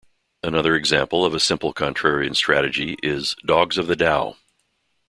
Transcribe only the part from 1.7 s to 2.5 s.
contrarian